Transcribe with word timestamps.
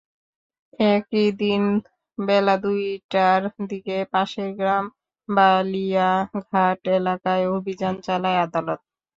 একই 0.89 1.27
দিন 1.41 1.63
বেলা 2.17 2.55
দুইটার 2.63 3.39
দিকে 3.69 3.97
পাশের 4.13 4.49
গ্রাম 4.57 4.85
বালিয়াঘাট 5.29 6.81
এলাকায় 6.97 7.45
অভিযান 7.55 7.95
চালান 8.05 8.35
আদালত। 8.45 8.79